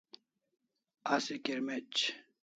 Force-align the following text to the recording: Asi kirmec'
Asi 1.13 1.35
kirmec' 1.43 1.95